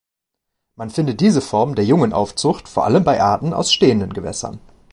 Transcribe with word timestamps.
Man 0.75 0.89
findet 0.89 1.21
diese 1.21 1.41
Form 1.41 1.75
der 1.75 1.85
Jungenaufzucht 1.85 2.67
vor 2.67 2.85
allem 2.85 3.03
bei 3.03 3.21
Arten 3.21 3.53
aus 3.53 3.71
stehenden 3.71 4.13
Gewässern. 4.13 4.59